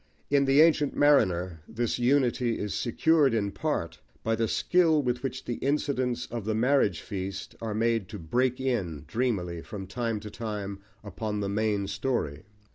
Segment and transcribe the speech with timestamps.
[0.31, 5.45] In The Ancient Mariner this unity is secured in part by the skill with which
[5.45, 10.31] the incidents of the marriage feast are made to break in dreamily from time to
[10.31, 12.45] time upon the main story.